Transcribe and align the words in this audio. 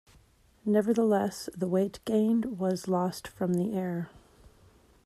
Nevertheless, 0.65 1.47
the 1.55 1.67
weight 1.67 1.99
gained 2.05 2.57
was 2.57 2.87
lost 2.87 3.27
from 3.27 3.53
the 3.53 3.73
air. 3.75 4.09